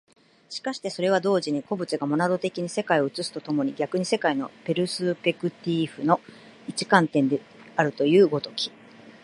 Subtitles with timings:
[0.49, 6.19] しかしてそれは同時に個物がモナド的に世界を映すと共に逆に世界のペルスペクティーフの
[6.67, 7.39] 一観点で
[7.75, 8.71] あるという如き、